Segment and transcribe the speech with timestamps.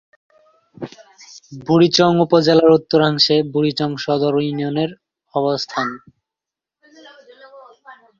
[1.67, 4.91] বুড়িচং উপজেলার উত্তরাংশে বুড়িচং সদর ইউনিয়নের
[5.33, 5.87] অবস্থান।